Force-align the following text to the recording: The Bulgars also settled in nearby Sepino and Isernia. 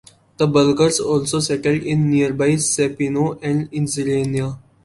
The 0.37 0.47
Bulgars 0.47 0.99
also 0.99 1.39
settled 1.39 1.83
in 1.83 2.09
nearby 2.09 2.53
Sepino 2.55 3.37
and 3.43 3.69
Isernia. 3.69 4.57